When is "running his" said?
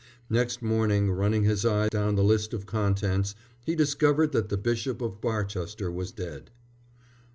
1.11-1.63